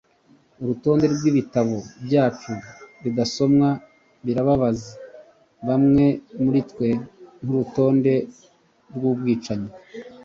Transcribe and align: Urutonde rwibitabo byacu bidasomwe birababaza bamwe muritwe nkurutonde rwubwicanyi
Urutonde 0.61 1.05
rwibitabo 1.13 1.75
byacu 2.05 2.51
bidasomwe 3.03 3.69
birababaza 4.25 4.91
bamwe 5.67 6.05
muritwe 6.41 6.87
nkurutonde 7.43 8.13
rwubwicanyi 8.95 9.71